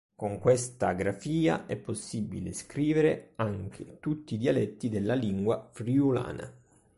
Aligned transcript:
Con 0.15 0.39
questa 0.39 0.93
grafia 0.93 1.67
è 1.67 1.75
possibile 1.75 2.53
scrivere 2.53 3.33
anche 3.35 3.99
tutti 3.99 4.33
i 4.33 4.37
dialetti 4.39 4.89
della 4.89 5.13
lingua 5.13 5.69
friulana. 5.71 6.51